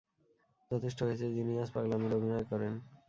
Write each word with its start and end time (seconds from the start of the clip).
যথেষ্ট 0.71 0.99
হয়েছে, 1.05 1.25
জিনিয়াস 1.37 1.69
পাগলামির 1.75 2.17
অভিনয় 2.17 2.45
করেন? 2.51 2.73